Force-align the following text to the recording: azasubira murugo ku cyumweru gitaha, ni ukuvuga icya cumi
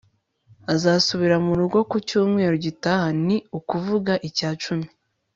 azasubira 0.73 1.35
murugo 1.45 1.77
ku 1.89 1.97
cyumweru 2.07 2.55
gitaha, 2.65 3.07
ni 3.25 3.37
ukuvuga 3.59 4.13
icya 4.27 4.49
cumi 4.63 4.87